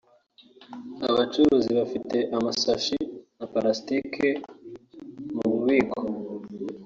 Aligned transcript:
abacuruzi 1.09 1.69
bafite 1.79 2.17
amasashi 2.37 2.97
na 3.37 3.45
Pulasitike 3.51 4.27
mu 5.35 5.45
bubiko 5.51 5.99